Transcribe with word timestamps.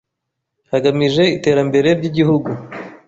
hagamije 0.71 1.23
iterambere 1.37 1.89
ry’Igihugu 1.99 2.49